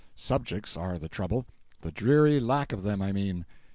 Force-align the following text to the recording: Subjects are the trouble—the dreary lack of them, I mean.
Subjects 0.15 0.75
are 0.75 0.97
the 0.97 1.07
trouble—the 1.07 1.91
dreary 1.91 2.39
lack 2.39 2.73
of 2.73 2.81
them, 2.81 3.03
I 3.03 3.11
mean. 3.11 3.45